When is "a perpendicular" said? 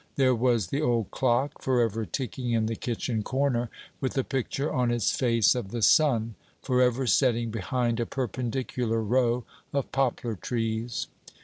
7.99-8.99